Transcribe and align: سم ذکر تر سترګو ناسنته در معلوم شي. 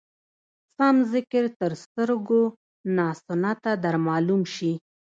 سم 0.75 0.95
ذکر 1.13 1.43
تر 1.59 1.71
سترګو 1.83 2.41
ناسنته 2.97 3.71
در 3.83 3.95
معلوم 4.07 4.41
شي. 4.55 4.71